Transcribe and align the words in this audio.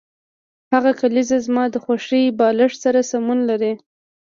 هغه 0.73 0.91
کلیزه 1.01 1.37
زما 1.45 1.63
د 1.71 1.75
خوښې 1.83 2.23
بالښت 2.37 2.77
سره 2.85 2.99
سمون 3.11 3.37
نلري 3.43 3.73